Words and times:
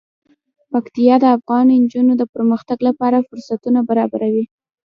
پکتیا 0.71 1.15
د 1.23 1.25
افغان 1.37 1.65
نجونو 1.83 2.13
د 2.17 2.23
پرمختګ 2.33 2.77
لپاره 2.87 3.25
فرصتونه 3.27 3.79
برابروي. 3.89 4.45